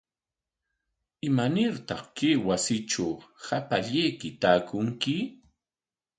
[1.27, 3.13] ¿Imanartaq kay wasitraw
[3.45, 5.15] hapallayki taakunki?